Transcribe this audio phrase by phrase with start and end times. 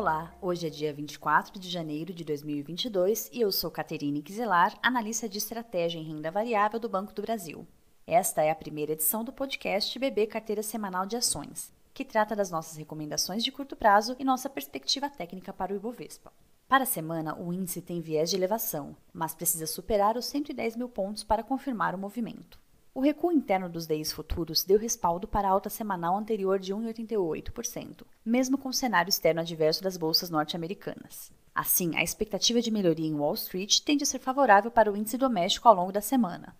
[0.00, 5.28] Olá, hoje é dia 24 de janeiro de 2022 e eu sou Caterine Quiselar, analista
[5.28, 7.66] de estratégia em renda variável do Banco do Brasil.
[8.06, 12.48] Esta é a primeira edição do podcast BB Carteira Semanal de Ações, que trata das
[12.48, 16.32] nossas recomendações de curto prazo e nossa perspectiva técnica para o Ibovespa.
[16.68, 20.88] Para a semana, o índice tem viés de elevação, mas precisa superar os 110 mil
[20.88, 22.56] pontos para confirmar o movimento.
[22.98, 28.04] O recuo interno dos DIs futuros deu respaldo para a alta semanal anterior de 1,88%,
[28.24, 31.30] mesmo com o cenário externo adverso das bolsas norte-americanas.
[31.54, 35.16] Assim, a expectativa de melhoria em Wall Street tende a ser favorável para o índice
[35.16, 36.56] doméstico ao longo da semana.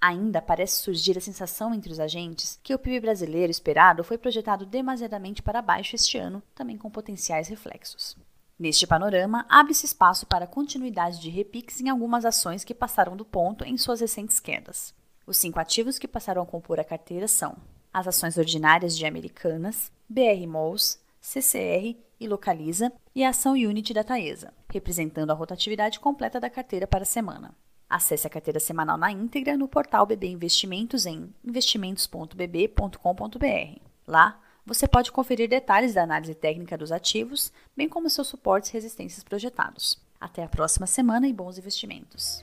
[0.00, 4.64] Ainda parece surgir a sensação entre os agentes que o PIB brasileiro esperado foi projetado
[4.64, 8.16] demasiadamente para baixo este ano, também com potenciais reflexos.
[8.58, 13.62] Neste panorama, abre-se espaço para continuidade de repiques em algumas ações que passaram do ponto
[13.62, 14.94] em suas recentes quedas.
[15.26, 17.56] Os cinco ativos que passaram a compor a carteira são
[17.92, 24.02] as ações ordinárias de Americanas, BR Malls, CCR e Localiza e a ação Unity da
[24.02, 27.54] Taesa, representando a rotatividade completa da carteira para a semana.
[27.88, 33.80] Acesse a carteira semanal na íntegra no portal BB Investimentos em investimentos.bb.com.br.
[34.06, 38.72] Lá, você pode conferir detalhes da análise técnica dos ativos, bem como seus suportes e
[38.72, 40.00] resistências projetados.
[40.18, 42.42] Até a próxima semana e bons investimentos!